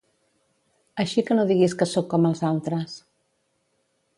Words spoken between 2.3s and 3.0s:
els altres.